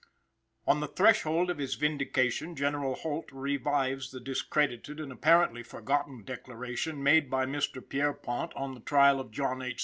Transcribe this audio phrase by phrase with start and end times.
[0.65, 2.73] On the threshold of his Vindication, Gen.
[2.73, 7.87] Holt revives the discredited and apparently forgotten declaration made by Mr.
[7.87, 9.79] Pierrepont on the trial of John H.